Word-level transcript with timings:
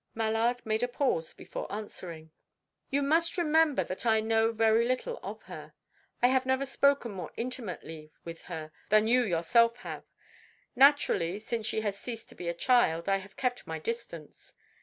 Mallard 0.15 0.65
made 0.65 0.81
a 0.81 0.87
pause 0.87 1.31
before 1.31 1.71
answering. 1.71 2.31
"You 2.89 3.03
must 3.03 3.37
remember 3.37 3.83
that 3.83 4.03
I 4.03 4.19
know 4.19 4.51
very 4.51 4.83
little 4.87 5.19
of 5.21 5.43
her. 5.43 5.75
I 6.23 6.27
have 6.29 6.43
never 6.43 6.65
spoken 6.65 7.11
more 7.11 7.31
intimately 7.37 8.11
with 8.25 8.41
her 8.45 8.71
than 8.89 9.05
you 9.07 9.21
yourself 9.21 9.75
have. 9.85 10.05
Naturally, 10.75 11.37
since 11.37 11.67
she 11.67 11.81
has 11.81 11.99
ceased 11.99 12.29
to 12.29 12.35
be 12.35 12.47
a 12.47 12.53
child, 12.55 13.07
I 13.07 13.17
have 13.17 13.37
kept 13.37 13.67
my 13.67 13.77
distance. 13.77 14.55